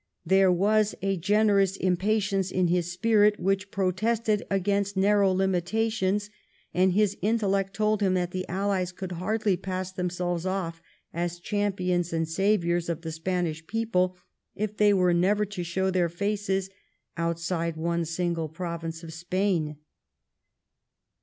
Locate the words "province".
18.49-19.03